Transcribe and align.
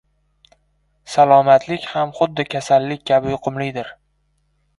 Salomatlik 1.15 1.85
ham 1.91 2.15
xuddi 2.21 2.47
kasal-lik 2.55 3.05
kabi 3.13 3.37
yuqumlidir. 3.37 3.93